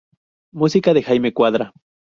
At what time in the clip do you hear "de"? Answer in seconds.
0.95-1.03